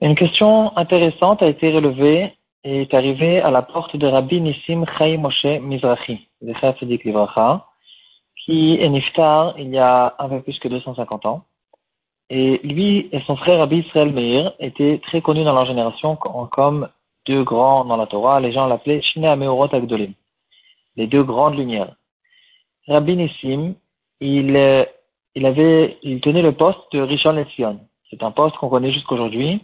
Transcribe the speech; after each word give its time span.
Une 0.00 0.14
question 0.14 0.76
intéressante 0.76 1.42
a 1.42 1.46
été 1.46 1.72
relevée 1.72 2.34
et 2.64 2.82
est 2.82 2.94
arrivée 2.94 3.40
à 3.40 3.50
la 3.50 3.62
porte 3.62 3.96
de 3.96 4.06
Rabbi 4.06 4.40
Nissim 4.40 4.84
Chaim 4.98 5.18
Moshe 5.18 5.44
Mizrahi, 5.44 6.28
qui 8.44 8.78
est 8.80 8.88
niftar 8.88 9.54
il 9.58 9.68
y 9.70 9.78
a 9.78 10.14
un 10.18 10.28
peu 10.28 10.42
plus 10.42 10.58
que 10.58 10.68
250 10.68 11.26
ans. 11.26 11.44
Et 12.30 12.60
lui 12.64 13.08
et 13.12 13.20
son 13.26 13.36
frère 13.36 13.58
Rabbi 13.58 13.78
Israël 13.78 14.12
Meir 14.12 14.54
étaient 14.58 15.00
très 15.04 15.20
connus 15.20 15.44
dans 15.44 15.54
leur 15.54 15.66
génération 15.66 16.16
comme 16.16 16.88
deux 17.26 17.44
grands 17.44 17.84
dans 17.84 17.96
la 17.96 18.06
Torah. 18.06 18.40
Les 18.40 18.52
gens 18.52 18.66
l'appelaient 18.66 19.02
Shine 19.02 19.24
Ameorot 19.26 19.74
Agdolim, 19.74 20.12
les 20.96 21.06
deux 21.06 21.24
grandes 21.24 21.56
lumières. 21.56 21.94
Rabbi 22.88 23.16
Nissim, 23.16 23.74
il, 24.20 24.56
euh, 24.56 24.84
il 25.34 25.46
avait, 25.46 25.98
il 26.02 26.20
tenait 26.20 26.42
le 26.42 26.52
poste 26.52 26.80
de 26.92 27.00
Rishon 27.00 27.32
Lezion. 27.32 27.80
C'est 28.10 28.22
un 28.22 28.30
poste 28.30 28.56
qu'on 28.56 28.68
connaît 28.68 28.92
jusqu'aujourd'hui. 28.92 29.60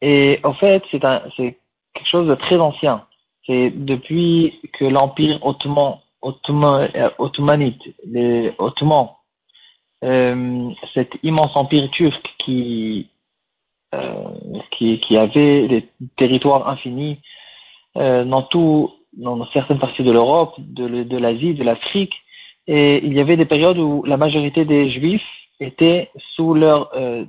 Et 0.00 0.40
en 0.44 0.54
fait, 0.54 0.82
c'est 0.90 1.00
quelque 1.00 2.08
chose 2.10 2.28
de 2.28 2.34
très 2.34 2.58
ancien. 2.58 3.04
C'est 3.46 3.70
depuis 3.70 4.60
que 4.74 4.84
l'empire 4.84 5.44
ottoman, 5.44 5.98
ottoman, 6.22 6.88
euh, 6.94 7.10
ottomanite, 7.18 7.80
les 8.04 8.52
Ottomans, 8.58 9.10
euh, 10.04 10.70
cet 10.94 11.12
immense 11.22 11.56
empire 11.56 11.90
turc 11.90 12.22
qui, 12.38 13.08
euh, 13.94 14.24
qui, 14.72 15.00
qui 15.00 15.16
avait 15.16 15.66
des 15.66 15.88
territoires 16.16 16.68
infinis 16.68 17.18
euh, 17.96 18.24
dans 18.24 18.42
tout, 18.42 18.92
dans 19.16 19.44
certaines 19.52 19.78
parties 19.78 20.04
de 20.04 20.12
l'Europe, 20.12 20.54
de 20.58 21.16
l'Asie, 21.16 21.54
de 21.54 21.64
l'Afrique, 21.64 22.14
et 22.68 23.04
il 23.04 23.14
y 23.14 23.20
avait 23.20 23.38
des 23.38 23.46
périodes 23.46 23.78
où 23.78 24.04
la 24.06 24.18
majorité 24.18 24.64
des 24.64 24.90
Juifs 24.90 25.26
étaient 25.58 26.10
sous 26.34 26.54
leur, 26.54 26.90
euh, 26.94 27.24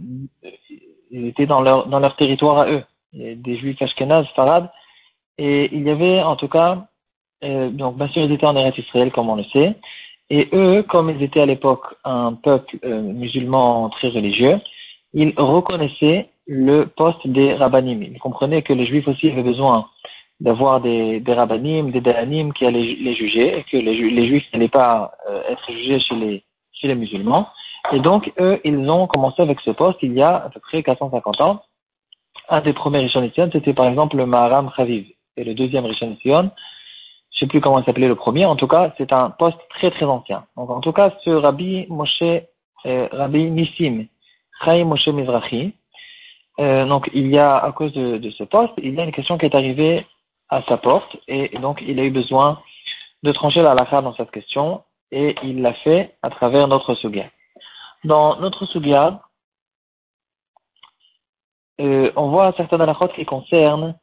étaient 1.12 1.48
dans 1.48 1.62
leur 1.62 1.88
dans 1.88 2.00
leur 2.00 2.16
territoire 2.18 2.60
à 2.60 2.70
eux, 2.70 2.84
des 3.14 3.58
Juifs 3.58 3.82
ashkénazes, 3.82 4.28
farad, 4.36 4.70
et 5.38 5.70
il 5.74 5.84
y 5.84 5.90
avait 5.90 6.22
en 6.22 6.36
tout 6.36 6.50
cas, 6.50 6.86
euh, 7.44 7.70
donc 7.70 7.98
bien 7.98 8.10
sûr 8.10 8.22
ils 8.24 8.32
étaient 8.34 8.46
en 8.46 8.56
Eretz 8.56 8.78
Israël 8.78 9.12
comme 9.12 9.30
on 9.30 9.38
le 9.38 9.46
sait, 9.46 9.76
et 10.30 10.50
eux, 10.54 10.84
comme 10.84 11.10
ils 11.10 11.24
étaient 11.24 11.40
à 11.40 11.46
l'époque 11.46 11.86
un 12.04 12.34
peuple 12.34 12.78
euh, 12.84 13.02
musulman 13.02 13.90
très 13.90 14.10
religieux, 14.10 14.60
ils 15.14 15.34
reconnaissaient 15.38 16.30
le 16.46 16.86
poste 16.86 17.26
des 17.28 17.54
rabbinim. 17.54 18.04
Ils 18.04 18.20
comprenaient 18.20 18.62
que 18.62 18.74
les 18.74 18.86
Juifs 18.86 19.08
aussi 19.08 19.30
avaient 19.30 19.44
besoin 19.44 19.88
d'avoir 20.40 20.80
des, 20.80 21.20
des 21.20 21.34
rabbinim, 21.34 21.92
des 21.92 22.02
dalanim 22.02 22.54
qui 22.54 22.66
allaient 22.66 22.98
les 23.00 23.14
juger, 23.14 23.60
et 23.60 23.64
que 23.64 23.78
les, 23.78 24.28
juifs 24.28 24.46
n'allaient 24.54 24.70
pas 24.70 25.12
euh, 25.30 25.42
être 25.50 25.72
jugés 25.72 26.00
chez 26.00 26.16
les, 26.16 26.44
chez 26.74 26.88
les 26.88 26.96
musulmans. 26.96 27.48
Et 27.92 28.00
donc, 28.00 28.32
eux, 28.40 28.60
ils 28.64 28.90
ont 28.90 29.08
commencé 29.08 29.42
avec 29.42 29.60
ce 29.62 29.72
poste 29.72 30.00
il 30.02 30.14
y 30.14 30.22
a 30.22 30.36
à 30.36 30.50
peu 30.50 30.60
près 30.60 30.84
450 30.84 31.42
ans. 31.42 31.62
Un 32.50 32.62
des 32.62 32.74
premiers 32.74 33.00
Rishon 33.00 33.30
c'était 33.52 33.74
par 33.74 33.88
exemple 33.88 34.18
le 34.18 34.26
Maharam 34.26 34.72
Chaviv. 34.76 35.06
Et 35.38 35.44
le 35.44 35.54
deuxième 35.54 35.86
Rishon 35.86 36.18
je 37.32 37.40
sais 37.40 37.48
plus 37.48 37.62
comment 37.62 37.80
il 37.80 37.86
s'appelait 37.86 38.08
le 38.08 38.16
premier, 38.16 38.46
en 38.46 38.56
tout 38.56 38.68
cas, 38.68 38.94
c'est 38.98 39.14
un 39.14 39.30
poste 39.30 39.60
très 39.70 39.92
très 39.92 40.06
ancien. 40.06 40.46
Donc, 40.58 40.70
en 40.70 40.82
tout 40.82 40.92
cas, 40.92 41.14
ce 41.24 41.30
Rabbi 41.30 41.86
Moshe, 41.88 42.22
euh, 42.22 43.08
Rabbi 43.12 43.52
Nissim, 43.52 44.08
Chaim 44.66 44.86
Moshe 44.86 45.08
Mizrahi, 45.08 45.74
euh, 46.60 46.86
donc 46.86 47.10
il 47.14 47.28
y 47.28 47.38
a, 47.38 47.58
à 47.58 47.72
cause 47.72 47.94
de, 47.94 48.18
de, 48.18 48.30
ce 48.32 48.44
poste, 48.44 48.74
il 48.82 48.94
y 48.96 49.00
a 49.00 49.04
une 49.04 49.12
question 49.12 49.38
qui 49.38 49.46
est 49.46 49.56
arrivée 49.56 50.06
à 50.50 50.64
sa 50.64 50.78
porte 50.78 51.18
et 51.28 51.58
donc 51.60 51.84
il 51.86 52.00
a 52.00 52.04
eu 52.04 52.12
besoin 52.12 52.60
de 53.24 53.32
trancher 53.32 53.62
la 53.62 53.72
halakha 53.72 54.02
dans 54.02 54.16
cette 54.16 54.32
question 54.32 54.84
et 55.12 55.36
il 55.44 55.62
l'a 55.62 55.74
fait 55.74 56.16
à 56.22 56.30
travers 56.30 56.68
notre 56.68 56.96
sugia. 56.96 57.26
Dans 58.04 58.40
notre 58.40 58.66
sugia, 58.66 59.22
euh, 61.82 62.12
on 62.16 62.30
voit 62.30 62.54
certaines 62.58 62.82
halakhot 62.82 63.10
qui 63.10 63.26
concernent 63.26 63.96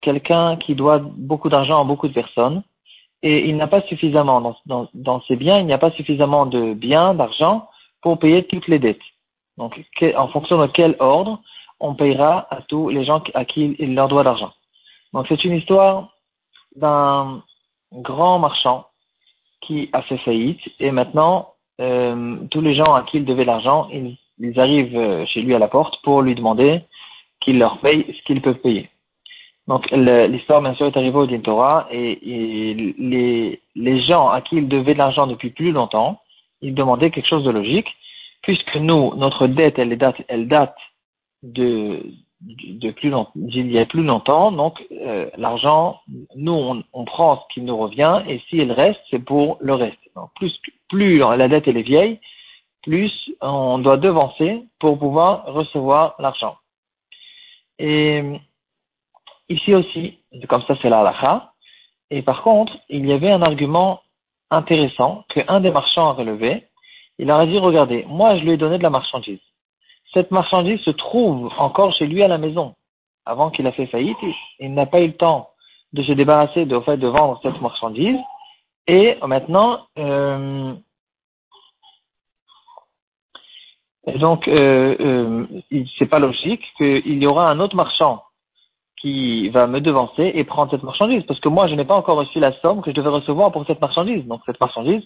quelqu'un 0.00 0.56
qui 0.56 0.74
doit 0.74 0.98
beaucoup 0.98 1.48
d'argent 1.48 1.80
à 1.80 1.84
beaucoup 1.84 2.08
de 2.08 2.12
personnes 2.12 2.62
et 3.22 3.48
il 3.48 3.56
n'a 3.56 3.66
pas 3.66 3.82
suffisamment 3.82 4.54
dans, 4.66 5.20
ses 5.22 5.36
biens, 5.36 5.58
il 5.58 5.66
n'y 5.66 5.72
a 5.72 5.78
pas 5.78 5.90
suffisamment 5.92 6.46
de 6.46 6.74
biens, 6.74 7.14
d'argent 7.14 7.68
pour 8.02 8.18
payer 8.18 8.44
toutes 8.46 8.68
les 8.68 8.78
dettes. 8.78 9.00
Donc, 9.56 9.82
en 10.16 10.28
fonction 10.28 10.58
de 10.58 10.66
quel 10.66 10.96
ordre 10.98 11.40
on 11.80 11.94
payera 11.94 12.46
à 12.50 12.62
tous 12.62 12.90
les 12.90 13.04
gens 13.04 13.22
à 13.34 13.44
qui 13.44 13.74
il 13.78 13.94
leur 13.94 14.08
doit 14.08 14.22
d'argent. 14.22 14.52
Donc 15.16 15.24
c'est 15.30 15.44
une 15.44 15.54
histoire 15.54 16.10
d'un 16.74 17.42
grand 17.90 18.38
marchand 18.38 18.84
qui 19.62 19.88
a 19.94 20.02
fait 20.02 20.18
faillite 20.18 20.60
et 20.78 20.90
maintenant 20.90 21.54
euh, 21.80 22.36
tous 22.50 22.60
les 22.60 22.74
gens 22.74 22.92
à 22.92 23.02
qui 23.02 23.16
il 23.16 23.24
devait 23.24 23.46
l'argent, 23.46 23.88
ils, 23.90 24.60
arrivent 24.60 24.94
euh, 24.94 25.24
chez 25.24 25.40
lui 25.40 25.54
à 25.54 25.58
la 25.58 25.68
porte 25.68 26.02
pour 26.02 26.20
lui 26.20 26.34
demander 26.34 26.82
qu'il 27.40 27.58
leur 27.58 27.78
paye 27.78 28.04
ce 28.14 28.22
qu'ils 28.24 28.42
peuvent 28.42 28.60
payer. 28.60 28.90
Donc 29.68 29.90
l'histoire 29.90 30.60
bien 30.60 30.74
sûr 30.74 30.84
est 30.84 30.98
arrivée 30.98 31.16
au 31.16 31.26
Dintora 31.26 31.88
et, 31.90 32.10
et 32.70 32.74
les, 32.98 33.62
les 33.74 34.00
gens 34.02 34.28
à 34.28 34.42
qui 34.42 34.56
il 34.56 34.68
devait 34.68 34.92
de 34.92 34.98
l'argent 34.98 35.26
depuis 35.26 35.48
plus 35.48 35.72
longtemps, 35.72 36.20
ils 36.60 36.74
demandaient 36.74 37.10
quelque 37.10 37.28
chose 37.28 37.44
de 37.44 37.50
logique, 37.50 37.88
puisque 38.42 38.76
nous, 38.76 39.14
notre 39.16 39.46
dette, 39.46 39.78
elle 39.78 39.96
date, 39.96 40.20
elle 40.28 40.46
date 40.46 40.76
de, 41.42 42.02
de 42.40 42.90
plus 42.90 43.10
longtemps, 43.10 43.32
il 43.34 43.70
y 43.72 43.78
a 43.78 43.86
plus 43.86 44.02
longtemps. 44.02 44.52
Donc, 44.52 44.84
euh, 44.92 45.30
l'argent, 45.36 46.00
nous, 46.34 46.82
on, 46.92 47.04
prend 47.04 47.36
ce 47.36 47.54
qui 47.54 47.60
nous 47.62 47.76
revient, 47.76 48.22
et 48.28 48.40
s'il 48.48 48.70
reste, 48.72 49.00
c'est 49.10 49.24
pour 49.24 49.58
le 49.60 49.74
reste. 49.74 49.98
Plus, 50.90 51.18
la 51.18 51.48
dette 51.48 51.68
est 51.68 51.82
vieille, 51.82 52.20
plus 52.82 53.30
on 53.40 53.78
doit 53.78 53.96
devancer 53.96 54.62
pour 54.78 54.98
pouvoir 54.98 55.46
recevoir 55.46 56.14
l'argent. 56.18 56.56
Et 57.78 58.22
ici 59.48 59.74
aussi, 59.74 60.18
comme 60.48 60.62
ça, 60.62 60.74
c'est 60.80 60.88
la 60.88 61.00
halakha. 61.00 61.52
Et 62.10 62.22
par 62.22 62.42
contre, 62.42 62.76
il 62.88 63.06
y 63.06 63.12
avait 63.12 63.30
un 63.30 63.42
argument 63.42 64.00
intéressant 64.50 65.24
qu'un 65.28 65.60
des 65.60 65.70
marchands 65.70 66.10
a 66.10 66.12
relevé. 66.12 66.66
Il 67.18 67.30
a 67.30 67.44
dit, 67.46 67.58
regardez, 67.58 68.04
moi, 68.08 68.36
je 68.38 68.44
lui 68.44 68.52
ai 68.52 68.56
donné 68.56 68.78
de 68.78 68.82
la 68.82 68.90
marchandise 68.90 69.40
cette 70.12 70.30
marchandise 70.30 70.80
se 70.80 70.90
trouve 70.90 71.50
encore 71.58 71.92
chez 71.92 72.06
lui 72.06 72.22
à 72.22 72.28
la 72.28 72.38
maison. 72.38 72.74
Avant 73.24 73.50
qu'il 73.50 73.66
a 73.66 73.72
fait 73.72 73.86
faillite, 73.86 74.16
il 74.60 74.72
n'a 74.72 74.86
pas 74.86 75.00
eu 75.00 75.08
le 75.08 75.16
temps 75.16 75.50
de 75.92 76.02
se 76.02 76.12
débarrasser 76.12 76.64
de, 76.64 76.78
fait, 76.80 76.96
de 76.96 77.08
vendre 77.08 77.40
cette 77.42 77.60
marchandise. 77.60 78.18
Et 78.86 79.16
maintenant, 79.26 79.80
euh, 79.98 80.72
donc, 84.18 84.46
euh, 84.46 84.96
euh, 85.00 85.46
c'est 85.98 86.06
pas 86.06 86.20
logique 86.20 86.62
qu'il 86.76 87.22
y 87.22 87.26
aura 87.26 87.50
un 87.50 87.58
autre 87.58 87.74
marchand 87.74 88.22
qui 89.00 89.48
va 89.50 89.66
me 89.66 89.80
devancer 89.80 90.30
et 90.34 90.44
prendre 90.44 90.70
cette 90.70 90.82
marchandise, 90.82 91.24
parce 91.24 91.40
que 91.40 91.48
moi, 91.48 91.66
je 91.66 91.74
n'ai 91.74 91.84
pas 91.84 91.96
encore 91.96 92.16
reçu 92.16 92.38
la 92.38 92.52
somme 92.60 92.80
que 92.80 92.90
je 92.90 92.96
devais 92.96 93.10
recevoir 93.10 93.52
pour 93.52 93.66
cette 93.66 93.80
marchandise. 93.80 94.24
Donc, 94.26 94.40
cette 94.46 94.60
marchandise, 94.60 95.04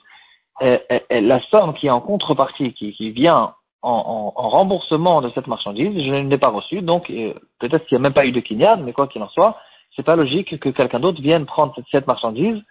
la 0.60 1.40
somme 1.50 1.74
qui 1.74 1.86
est 1.86 1.90
en 1.90 2.00
contrepartie, 2.00 2.72
qui 2.74 3.10
vient 3.10 3.54
en, 3.82 4.32
en, 4.36 4.48
remboursement 4.48 5.22
de 5.22 5.30
cette 5.30 5.46
marchandise, 5.46 5.92
je 6.04 6.10
ne 6.10 6.28
l'ai 6.28 6.38
pas 6.38 6.48
reçu, 6.48 6.82
donc 6.82 7.08
euh, 7.10 7.32
peut-être 7.58 7.86
qu'il 7.86 7.96
n'y 7.96 8.02
a 8.02 8.02
même 8.02 8.12
pas 8.12 8.26
eu 8.26 8.32
de 8.32 8.40
kinyad, 8.40 8.82
mais 8.82 8.92
quoi 8.92 9.06
qu'il 9.06 9.22
en 9.22 9.28
soit, 9.28 9.56
c'est 9.96 10.02
pas 10.02 10.16
logique 10.16 10.58
que 10.58 10.68
quelqu'un 10.68 11.00
d'autre 11.00 11.22
vienne 11.22 11.46
prendre 11.46 11.74
cette, 11.90 12.06
marchandise 12.06 12.62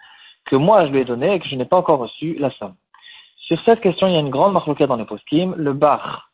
que 0.46 0.56
moi 0.56 0.86
je 0.86 0.92
lui 0.92 1.00
ai 1.00 1.06
donnée 1.06 1.34
et 1.34 1.40
que 1.40 1.48
je 1.48 1.56
n'ai 1.56 1.66
pas 1.66 1.78
encore 1.78 2.00
reçu 2.00 2.36
la 2.40 2.52
somme. 2.52 2.76
Sur 3.38 3.60
cette 3.62 3.82
question, 3.82 4.08
il 4.08 4.14
y 4.14 4.18
a 4.18 4.20
une 4.20 4.30
grande 4.30 4.54
marque 4.54 4.84
dans 4.84 4.96
les 4.96 5.06
poskim, 5.06 5.56
le 5.58 5.74
bar 5.74 6.30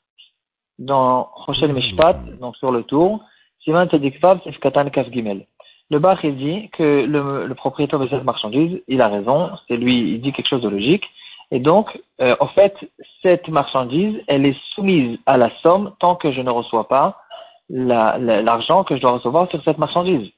dans 0.77 1.29
Rochelle 1.33 1.73
Mishpat, 1.73 2.17
donc 2.41 2.57
sur 2.57 2.71
le 2.71 2.83
tour, 2.83 3.23
Simon 3.63 3.87
Tedikfab, 3.87 4.39
Katan 4.59 4.89
Kaf 4.89 5.09
Gimel. 5.09 5.47
Le 5.89 5.99
bar, 5.99 6.23
il 6.25 6.35
dit 6.35 6.69
que 6.71 7.05
le, 7.05 7.45
le 7.45 7.55
propriétaire 7.55 7.99
de 7.99 8.07
cette 8.07 8.23
marchandise, 8.23 8.81
il 8.87 9.01
a 9.01 9.07
raison, 9.07 9.51
c'est 9.67 9.77
lui, 9.77 10.15
il 10.15 10.21
dit 10.21 10.33
quelque 10.33 10.49
chose 10.49 10.61
de 10.61 10.69
logique, 10.69 11.05
et 11.51 11.59
donc, 11.59 11.99
euh, 12.21 12.35
en 12.39 12.47
fait, 12.47 12.75
cette 13.21 13.47
marchandise, 13.47 14.21
elle 14.27 14.45
est 14.45 14.57
soumise 14.73 15.17
à 15.25 15.37
la 15.37 15.51
somme 15.61 15.93
tant 15.99 16.15
que 16.15 16.31
je 16.31 16.41
ne 16.41 16.49
reçois 16.49 16.87
pas 16.87 17.21
l'argent 17.69 18.83
que 18.83 18.95
je 18.95 19.01
dois 19.01 19.13
recevoir 19.13 19.49
sur 19.49 19.63
cette 19.63 19.79
marchandise. 19.79 20.31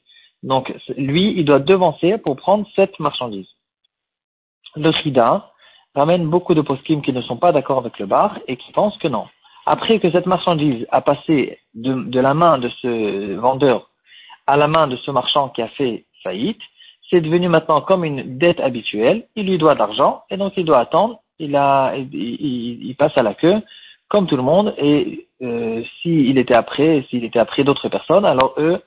Donc, 0.43 0.73
lui, 0.95 1.33
il 1.37 1.43
doit 1.45 1.59
devancer 1.59 2.17
pour 2.17 2.35
prendre 2.37 2.65
cette 2.75 2.99
marchandise. 2.99 3.47
Le 4.75 4.93
Sida 4.93 5.51
ramène 5.95 6.27
beaucoup 6.27 6.53
de 6.53 6.61
poskim 6.61 7.01
qui 7.01 7.11
ne 7.11 7.21
sont 7.21 7.37
pas 7.37 7.51
d'accord 7.51 7.79
avec 7.79 7.99
le 7.99 8.05
bar 8.05 8.37
et 8.47 8.55
qui 8.55 8.71
pensent 8.71 8.97
que 8.97 9.07
non. 9.07 9.27
Après 9.65 9.99
que 9.99 10.11
cette 10.11 10.25
marchandise 10.25 10.85
a 10.91 11.01
passé 11.01 11.59
de, 11.73 11.93
de 11.93 12.19
la 12.19 12.33
main 12.33 12.57
de 12.59 12.69
ce 12.81 13.33
vendeur 13.35 13.89
à 14.45 14.55
la 14.55 14.67
main 14.67 14.87
de 14.87 14.95
ce 14.95 15.11
marchand 15.11 15.49
qui 15.49 15.61
a 15.61 15.67
fait 15.67 16.05
faillite, 16.23 16.61
c'est 17.09 17.21
devenu 17.21 17.47
maintenant 17.47 17.81
comme 17.81 18.03
une 18.03 18.37
dette 18.37 18.59
habituelle, 18.59 19.27
il 19.35 19.47
lui 19.47 19.57
doit 19.57 19.73
de 19.73 19.79
l'argent, 19.79 20.23
et 20.29 20.37
donc 20.37 20.53
il 20.57 20.65
doit 20.65 20.79
attendre, 20.79 21.21
il, 21.39 21.55
a, 21.55 21.93
il, 21.95 22.09
il, 22.11 22.95
passe 22.95 23.17
à 23.17 23.23
la 23.23 23.33
queue, 23.33 23.61
comme 24.09 24.27
tout 24.27 24.37
le 24.37 24.43
monde, 24.43 24.73
et 24.77 25.27
euh, 25.41 25.83
s'il 26.01 26.37
était 26.37 26.53
après, 26.53 27.05
s'il 27.09 27.23
était 27.23 27.39
après 27.39 27.63
d'autres 27.63 27.89
personnes, 27.89 28.25
alors 28.25 28.53
eux, 28.57 28.81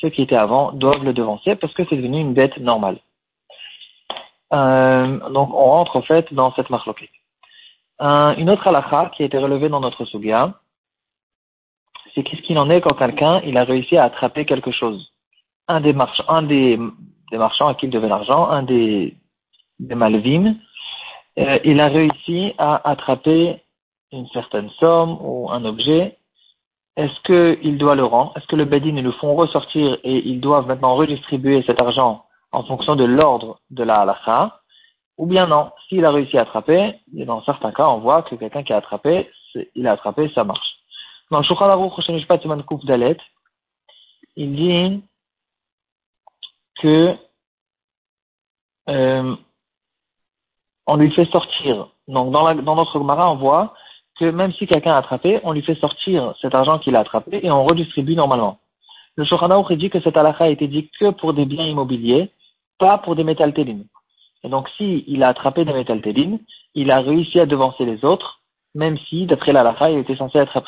ceux 0.00 0.10
qui 0.10 0.22
étaient 0.22 0.36
avant, 0.36 0.72
doivent 0.72 1.04
le 1.04 1.12
devancer 1.12 1.56
parce 1.56 1.72
que 1.72 1.84
c'est 1.88 1.96
devenu 1.96 2.20
une 2.20 2.34
dette 2.34 2.58
normale. 2.58 2.98
Euh, 4.52 5.18
donc 5.30 5.48
on 5.52 5.70
rentre 5.70 5.96
en 5.96 6.02
fait 6.02 6.32
dans 6.32 6.52
cette 6.54 6.70
marloquette. 6.70 7.10
une 8.00 8.50
autre 8.50 8.66
halakha 8.66 9.10
qui 9.16 9.22
a 9.22 9.26
été 9.26 9.38
relevée 9.38 9.68
dans 9.68 9.80
notre 9.80 10.04
Sugia, 10.04 10.54
c'est 12.14 12.22
qu'est-ce 12.22 12.42
qu'il 12.42 12.58
en 12.58 12.70
est 12.70 12.80
quand 12.80 12.94
quelqu'un 12.94 13.40
il 13.44 13.56
a 13.56 13.64
réussi 13.64 13.96
à 13.96 14.04
attraper 14.04 14.44
quelque 14.44 14.70
chose? 14.70 15.10
Un 15.68 15.80
des 15.80 15.92
marchands, 15.92 16.28
un 16.28 16.42
des, 16.42 16.78
des 17.30 17.38
marchands 17.38 17.68
à 17.68 17.74
qui 17.74 17.86
il 17.86 17.90
devait 17.90 18.08
l'argent, 18.08 18.48
un 18.48 18.62
des, 18.62 19.16
des 19.78 19.94
malvim, 19.94 20.56
euh, 21.38 21.58
il 21.64 21.80
a 21.80 21.88
réussi 21.88 22.54
à 22.58 22.88
attraper 22.88 23.62
une 24.12 24.26
certaine 24.28 24.70
somme 24.78 25.18
ou 25.20 25.50
un 25.50 25.64
objet. 25.64 26.16
Est-ce 26.96 27.20
qu'il 27.60 27.76
doit 27.76 27.94
le 27.94 28.04
rendre? 28.04 28.32
Est-ce 28.36 28.46
que 28.46 28.56
le 28.56 28.64
Bedin 28.64 29.02
le 29.02 29.12
font 29.12 29.34
ressortir 29.34 29.98
et 30.02 30.26
ils 30.28 30.40
doivent 30.40 30.66
maintenant 30.66 30.96
redistribuer 30.96 31.62
cet 31.66 31.82
argent 31.82 32.24
en 32.52 32.64
fonction 32.64 32.96
de 32.96 33.04
l'ordre 33.04 33.60
de 33.70 33.84
la 33.84 34.00
halakha? 34.00 34.60
Ou 35.18 35.26
bien 35.26 35.46
non, 35.46 35.72
s'il 35.88 36.04
a 36.04 36.10
réussi 36.10 36.38
à 36.38 36.42
attraper, 36.42 36.94
et 37.16 37.24
dans 37.24 37.42
certains 37.42 37.72
cas, 37.72 37.88
on 37.88 37.98
voit 37.98 38.22
que 38.22 38.34
quelqu'un 38.34 38.62
qui 38.62 38.72
a 38.72 38.76
attrapé, 38.78 39.30
il 39.74 39.86
a 39.86 39.92
attrapé, 39.92 40.30
ça 40.34 40.44
marche. 40.44 40.76
Dans 41.30 41.40
le 41.40 42.86
Dalet, 42.86 43.16
il 44.36 44.54
dit 44.54 45.02
que 46.80 47.16
euh, 48.88 49.36
on 50.86 50.96
lui 50.96 51.10
fait 51.12 51.30
sortir. 51.30 51.88
Donc 52.08 52.30
dans, 52.32 52.54
notre 52.54 52.98
Gemara, 52.98 53.30
on 53.30 53.36
voit 53.36 53.74
que 54.18 54.26
même 54.26 54.52
si 54.52 54.66
quelqu'un 54.66 54.92
a 54.92 54.98
attrapé, 54.98 55.40
on 55.42 55.52
lui 55.52 55.62
fait 55.62 55.74
sortir 55.76 56.34
cet 56.40 56.54
argent 56.54 56.78
qu'il 56.78 56.96
a 56.96 57.00
attrapé 57.00 57.40
et 57.42 57.50
on 57.50 57.64
redistribue 57.64 58.14
normalement. 58.14 58.58
Le 59.16 59.24
Shulchan 59.24 59.50
Aruch 59.50 59.72
dit 59.76 59.90
que 59.90 60.00
cet 60.00 60.16
halakha 60.16 60.44
a 60.44 60.48
été 60.48 60.68
dit 60.68 60.90
que 60.98 61.10
pour 61.10 61.34
des 61.34 61.44
biens 61.44 61.66
immobiliers, 61.66 62.30
pas 62.78 62.98
pour 62.98 63.16
des 63.16 63.24
métaltélines. 63.24 63.86
Et 64.44 64.48
donc 64.48 64.68
si 64.76 65.04
il 65.06 65.22
a 65.22 65.28
attrapé 65.28 65.64
des 65.64 65.72
métaltélines, 65.72 66.38
il 66.74 66.90
a 66.90 67.00
réussi 67.00 67.40
à 67.40 67.46
devancer 67.46 67.84
les 67.84 68.04
autres, 68.04 68.40
même 68.74 68.98
si 68.98 69.26
d'après 69.26 69.52
l'halakha, 69.52 69.90
il 69.90 69.98
était 69.98 70.16
censé 70.16 70.38
être. 70.38 70.62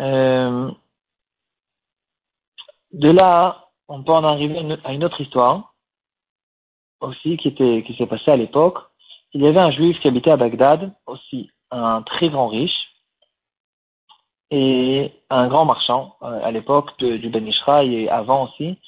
Euh, 0.00 0.70
de 2.92 3.10
là, 3.10 3.69
on 3.90 4.02
peut 4.02 4.12
en 4.12 4.24
arriver 4.24 4.78
à 4.84 4.92
une 4.92 5.04
autre 5.04 5.20
histoire 5.20 5.74
aussi 7.00 7.36
qui 7.36 7.48
était 7.48 7.82
qui 7.86 7.94
s'est 7.96 8.06
passée 8.06 8.30
à 8.30 8.36
l'époque. 8.36 8.78
Il 9.32 9.42
y 9.42 9.46
avait 9.46 9.60
un 9.60 9.70
juif 9.70 9.98
qui 10.00 10.08
habitait 10.08 10.30
à 10.30 10.36
Bagdad, 10.36 10.92
aussi 11.06 11.50
un 11.70 12.02
très 12.02 12.28
grand 12.30 12.48
riche 12.48 12.88
et 14.50 15.12
un 15.28 15.48
grand 15.48 15.64
marchand 15.64 16.16
euh, 16.22 16.40
à 16.42 16.50
l'époque 16.50 16.96
du 16.98 17.28
Ben 17.28 17.48
et 17.84 18.08
avant 18.08 18.44
aussi. 18.44 18.78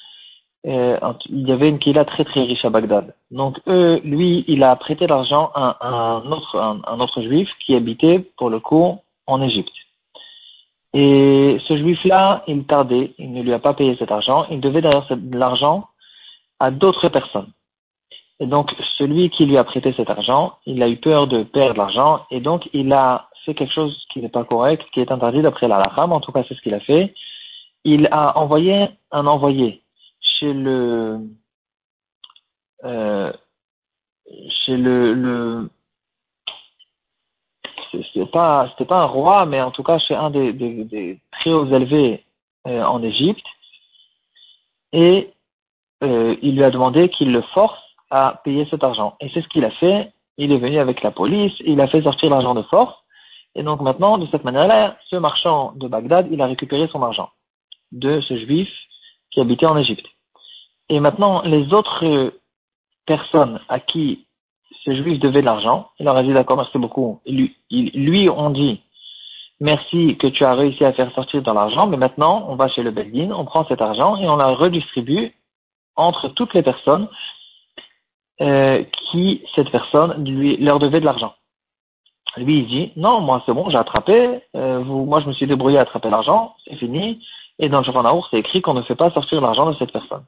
Euh, 0.65 0.97
il 1.27 1.47
y 1.47 1.51
avait 1.51 1.67
une 1.67 1.79
kila 1.79 2.05
très 2.05 2.23
très 2.23 2.41
riche 2.41 2.63
à 2.63 2.69
Bagdad. 2.69 3.13
Donc 3.31 3.59
eux, 3.67 3.99
lui, 4.05 4.45
il 4.47 4.63
a 4.63 4.75
prêté 4.77 5.07
l'argent 5.07 5.51
à, 5.55 5.85
un 5.85 6.31
autre 6.31 6.57
un 6.57 6.99
autre 7.01 7.21
juif 7.21 7.49
qui 7.65 7.75
habitait 7.75 8.19
pour 8.37 8.49
le 8.49 8.61
coup 8.61 8.99
en 9.27 9.41
Égypte. 9.41 9.73
Et 10.93 11.57
ce 11.67 11.75
juif-là, 11.75 12.43
il 12.47 12.65
tardait, 12.65 13.13
il 13.17 13.33
ne 13.33 13.41
lui 13.41 13.53
a 13.53 13.59
pas 13.59 13.73
payé 13.73 13.95
cet 13.97 14.11
argent, 14.11 14.45
il 14.51 14.61
devait 14.61 14.81
d'ailleurs 14.81 15.07
l'argent 15.31 15.87
à 16.59 16.69
d'autres 16.69 17.09
personnes. 17.09 17.51
Et 18.39 18.45
donc, 18.45 18.73
celui 18.97 19.29
qui 19.29 19.45
lui 19.45 19.57
a 19.57 19.63
prêté 19.63 19.93
cet 19.93 20.09
argent, 20.09 20.57
il 20.65 20.83
a 20.83 20.89
eu 20.89 20.97
peur 20.97 21.27
de 21.27 21.43
perdre 21.43 21.77
l'argent, 21.77 22.25
et 22.29 22.41
donc 22.41 22.69
il 22.73 22.91
a 22.93 23.29
fait 23.45 23.55
quelque 23.55 23.73
chose 23.73 24.05
qui 24.11 24.21
n'est 24.21 24.29
pas 24.29 24.43
correct, 24.43 24.83
qui 24.93 24.99
est 24.99 25.11
interdit 25.11 25.41
d'après 25.41 25.67
la 25.67 25.81
en 25.97 26.19
tout 26.19 26.31
cas 26.31 26.43
c'est 26.47 26.55
ce 26.55 26.61
qu'il 26.61 26.73
a 26.73 26.79
fait. 26.79 27.13
Il 27.83 28.07
a 28.11 28.37
envoyé 28.37 28.87
un 29.11 29.27
envoyé 29.27 29.81
chez 30.21 30.53
le, 30.53 31.19
euh, 32.85 33.33
chez 34.65 34.77
le, 34.77 35.13
le 35.13 35.69
c'était 38.13 38.25
pas 38.25 38.67
pas 38.87 39.01
un 39.01 39.05
roi, 39.05 39.45
mais 39.45 39.61
en 39.61 39.71
tout 39.71 39.83
cas 39.83 39.97
chez 39.99 40.15
un 40.15 40.29
des, 40.29 41.19
très 41.31 41.51
hauts 41.51 41.65
élevés 41.65 42.23
euh, 42.67 42.83
en 42.83 43.01
Égypte, 43.03 43.45
et 44.91 45.31
euh, 46.03 46.35
il 46.41 46.55
lui 46.55 46.63
a 46.63 46.71
demandé 46.71 47.09
qu'il 47.09 47.31
le 47.31 47.41
force 47.53 47.79
à 48.11 48.41
payer 48.43 48.67
cet 48.69 48.83
argent. 48.83 49.15
Et 49.19 49.29
c'est 49.33 49.41
ce 49.41 49.47
qu'il 49.47 49.65
a 49.65 49.71
fait. 49.71 50.11
Il 50.37 50.51
est 50.51 50.57
venu 50.57 50.77
avec 50.77 51.01
la 51.01 51.11
police, 51.11 51.53
il 51.59 51.81
a 51.81 51.87
fait 51.87 52.01
sortir 52.03 52.29
l'argent 52.29 52.55
de 52.55 52.63
force, 52.63 52.95
et 53.55 53.63
donc 53.63 53.81
maintenant, 53.81 54.17
de 54.17 54.27
cette 54.27 54.43
manière-là, 54.43 54.97
ce 55.09 55.15
marchand 55.15 55.73
de 55.75 55.87
Bagdad, 55.87 56.27
il 56.31 56.41
a 56.41 56.47
récupéré 56.47 56.87
son 56.87 57.03
argent 57.03 57.29
de 57.91 58.21
ce 58.21 58.37
juif 58.37 58.69
qui 59.31 59.39
habitait 59.39 59.67
en 59.67 59.77
Égypte. 59.77 60.05
Et 60.89 60.99
maintenant, 60.99 61.41
les 61.43 61.71
autres 61.73 62.33
personnes 63.05 63.59
à 63.69 63.79
qui 63.79 64.25
ce 64.83 64.95
juif 64.95 65.19
devait 65.19 65.41
de 65.41 65.45
l'argent. 65.45 65.89
Il 65.99 66.05
leur 66.05 66.17
a 66.17 66.23
dit 66.23 66.33
d'accord, 66.33 66.57
merci 66.57 66.77
beaucoup. 66.77 67.19
Lui, 67.25 67.55
lui 67.69 68.29
on 68.29 68.49
dit 68.49 68.81
merci 69.59 70.17
que 70.17 70.27
tu 70.27 70.43
as 70.43 70.55
réussi 70.55 70.83
à 70.83 70.93
faire 70.93 71.11
sortir 71.13 71.41
de 71.41 71.51
l'argent, 71.51 71.87
mais 71.87 71.97
maintenant 71.97 72.45
on 72.49 72.55
va 72.55 72.67
chez 72.67 72.83
le 72.83 72.91
Belgin, 72.91 73.31
on 73.31 73.45
prend 73.45 73.65
cet 73.65 73.81
argent 73.81 74.17
et 74.17 74.27
on 74.27 74.35
la 74.35 74.47
redistribue 74.47 75.33
entre 75.95 76.27
toutes 76.29 76.53
les 76.53 76.63
personnes 76.63 77.07
euh, 78.41 78.83
qui, 79.11 79.43
cette 79.55 79.69
personne, 79.69 80.23
lui, 80.25 80.57
leur 80.57 80.79
devait 80.79 80.99
de 80.99 81.05
l'argent. 81.05 81.33
Lui, 82.35 82.59
il 82.59 82.67
dit, 82.67 82.91
non, 82.95 83.21
moi 83.21 83.43
c'est 83.45 83.53
bon, 83.53 83.69
j'ai 83.69 83.77
attrapé, 83.77 84.41
euh, 84.55 84.79
vous, 84.79 85.05
moi 85.05 85.21
je 85.21 85.27
me 85.27 85.33
suis 85.33 85.45
débrouillé 85.45 85.77
à 85.77 85.81
attraper 85.81 86.09
l'argent, 86.09 86.55
c'est 86.65 86.75
fini, 86.77 87.23
et 87.59 87.69
dans 87.69 87.79
le 87.79 87.83
Shulchan 87.83 88.23
c'est 88.31 88.39
écrit 88.39 88.61
qu'on 88.61 88.73
ne 88.73 88.81
fait 88.81 88.95
pas 88.95 89.11
sortir 89.11 89.39
l'argent 89.39 89.69
de 89.69 89.75
cette 89.77 89.91
personne. 89.91 90.23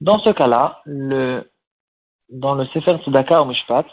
Dans 0.00 0.18
ce 0.18 0.30
cas-là, 0.30 0.80
le 0.86 1.49
dans 2.30 2.54
le 2.54 2.64
Sefer 2.66 2.98
Tzedaka 2.98 3.42
au 3.42 3.44
Mishpat, 3.44 3.86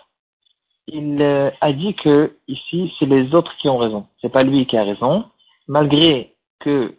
il 0.87 1.21
euh, 1.21 1.51
a 1.59 1.73
dit 1.73 1.93
que 1.95 2.37
ici 2.47 2.93
c'est 2.97 3.05
les 3.05 3.33
autres 3.35 3.55
qui 3.57 3.67
ont 3.67 3.77
raison, 3.77 4.07
c'est 4.21 4.29
pas 4.31 4.43
lui 4.43 4.65
qui 4.65 4.77
a 4.77 4.83
raison, 4.83 5.25
malgré 5.67 6.35
que 6.59 6.97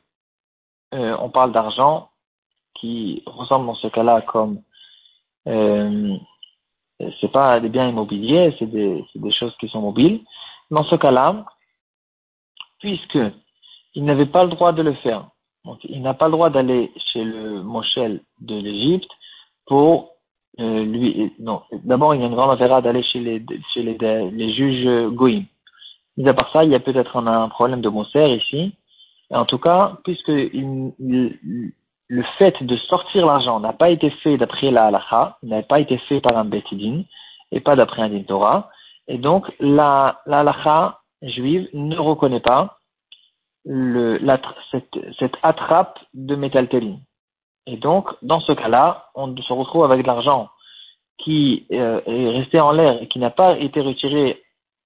euh, 0.95 1.17
on 1.21 1.31
parle 1.31 1.53
d'argent 1.53 2.11
qui 2.75 3.23
ressemble 3.27 3.67
dans 3.67 3.75
ce 3.75 3.89
cas-là 3.89 4.23
comme 4.23 4.63
euh, 5.47 6.17
c'est 7.21 7.33
pas 7.33 7.61
des 7.61 7.69
biens 7.69 7.89
immobiliers, 7.89 8.55
c'est 8.59 8.67
des, 8.67 9.05
choses 9.31 9.57
qui 9.59 9.69
sont 9.69 9.81
mobiles. 9.81 10.21
Dans 10.71 10.85
ce 10.85 10.97
cas-là, 10.97 11.45
puisque 12.81 13.19
il 13.95 14.05
n'avait 14.05 14.27
pas 14.27 14.45
le 14.45 14.51
droit 14.51 14.73
de 14.73 14.83
le 14.83 14.95
faire, 14.95 15.29
il 15.85 16.03
n'a 16.03 16.15
pas 16.15 16.27
le 16.27 16.33
droit 16.33 16.51
d'aller 16.51 16.93
chez 17.13 17.25
le 17.25 17.63
Moshel 17.63 18.23
de 18.41 18.57
l'Égypte 18.57 19.11
pour 19.67 20.18
euh, 20.61 20.85
lui, 20.85 21.33
non. 21.39 21.63
D'abord, 21.85 22.15
il 22.15 22.21
y 22.21 22.25
a 22.25 22.27
une 22.27 22.35
grande 22.35 22.51
affaire 22.51 22.83
d'aller 22.83 23.03
chez 23.03 23.21
les, 23.21 23.45
chez 23.73 23.83
les, 23.83 24.31
les 24.31 24.53
juges 24.55 25.13
goïm. 25.13 25.45
Mais 26.17 26.29
à 26.29 26.35
part 26.35 26.51
ça, 26.53 26.65
il 26.65 26.71
y 26.71 26.75
a 26.75 26.81
peut-être 26.81 27.17
un, 27.17 27.49
problème 27.49 27.81
de 27.81 27.89
Moser 27.89 28.35
ici. 28.35 28.75
Et 29.31 29.37
en 29.37 29.45
tout 29.45 29.59
cas, 29.59 29.99
puisque 30.05 30.29
le 32.09 32.23
fait 32.39 32.63
de 32.63 32.77
sortir 32.77 33.27
l'argent 33.27 33.61
n'a 33.61 33.73
pas 33.73 33.91
été 33.91 34.11
fait 34.11 34.37
d'après 34.37 34.71
la 34.71 34.87
halakha, 34.87 35.39
n'a 35.43 35.63
pas 35.63 35.81
été 35.81 35.99
fait 35.99 36.21
par 36.21 36.37
un 36.37 36.45
betidin 36.45 37.03
et 37.53 37.61
pas 37.61 37.77
d'après 37.77 38.03
un 38.03 38.09
din 38.09 38.23
Torah, 38.23 38.69
et 39.07 39.19
donc 39.19 39.51
la, 39.61 40.21
la 40.27 40.41
halakha 40.41 41.01
juive 41.23 41.69
ne 41.73 41.97
reconnaît 41.97 42.41
pas 42.41 42.79
le, 43.65 44.19
cette, 44.71 44.99
cette 45.19 45.37
attrape 45.43 45.99
de 46.15 46.35
métaltéline. 46.35 47.01
Et 47.71 47.77
donc, 47.77 48.09
dans 48.23 48.41
ce 48.41 48.53
cas-là, 48.53 49.11
on 49.15 49.37
se 49.37 49.53
retrouve 49.53 49.85
avec 49.85 50.01
de 50.01 50.07
l'argent 50.07 50.49
qui 51.19 51.67
euh, 51.73 52.01
est 52.07 52.31
resté 52.31 52.59
en 52.61 52.73
l'air 52.73 53.03
et 53.03 53.09
qui 53.09 53.19
n'a 53.19 53.31
pas 53.31 53.59
été 53.59 53.83
retiré 53.83 54.43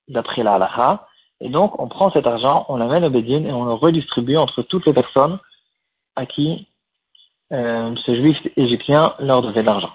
d'après 0.09 0.43
la 0.43 0.55
halakha. 0.55 1.07
Et 1.41 1.49
donc, 1.49 1.79
on 1.81 1.87
prend 1.87 2.11
cet 2.11 2.27
argent, 2.27 2.67
on 2.69 2.77
l'amène 2.77 3.05
au 3.05 3.11
Bédine 3.11 3.47
et 3.47 3.53
on 3.53 3.65
le 3.65 3.75
redistribue 3.75 4.37
entre 4.37 4.63
toutes 4.63 4.85
les 4.87 4.93
personnes 4.93 5.39
à 6.17 6.27
qui 6.27 6.67
euh, 7.53 7.95
ce 8.05 8.15
juif 8.17 8.39
égyptien 8.57 9.15
leur 9.21 9.43
devait 9.43 9.61
de 9.61 9.67
l'argent. 9.67 9.93